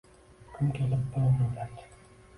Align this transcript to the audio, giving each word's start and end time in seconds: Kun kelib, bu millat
Kun 0.55 0.71
kelib, 0.79 1.05
bu 1.17 1.27
millat 1.37 1.87